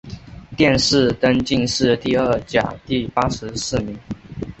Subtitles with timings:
[0.57, 3.95] 殿试登进士第二甲第八十四名。